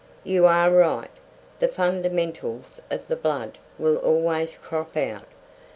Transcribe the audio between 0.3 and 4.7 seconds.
are right. The fundamentals of the blood will always